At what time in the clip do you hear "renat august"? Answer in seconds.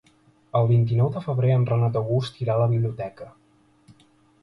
1.73-2.43